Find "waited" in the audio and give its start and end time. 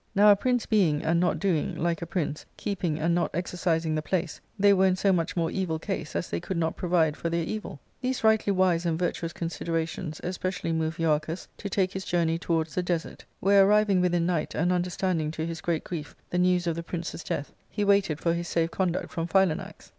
17.85-18.19